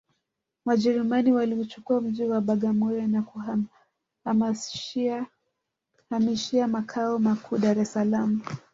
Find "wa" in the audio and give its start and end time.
2.23-2.41